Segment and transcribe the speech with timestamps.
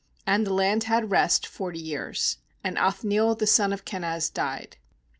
[0.25, 2.39] "And the land had rest forty years.
[2.63, 4.77] And Othniel the son of Kenaz died.